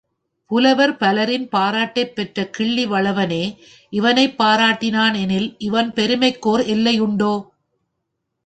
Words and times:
புலவர் 0.51 0.93
பலரின் 0.97 1.45
பாராட்டைப் 1.49 2.15
பெற்ற 2.15 2.45
கிள்ளி 2.49 2.85
வளவனே 2.87 3.43
இவனைப் 3.93 4.43
பாராட்டினான் 4.43 5.15
எனில் 5.15 5.55
இவன் 5.59 5.91
பெருமைக்கோர் 5.91 6.63
எல்லையுண்டோ? 6.67 7.33